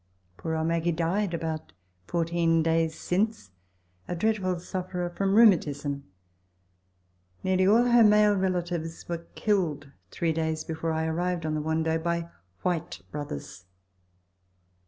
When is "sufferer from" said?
4.59-5.35